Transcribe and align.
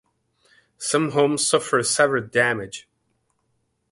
Some 0.79 1.11
homes 1.11 1.47
suffered 1.47 1.85
severe 1.85 2.21
damage. 2.21 2.87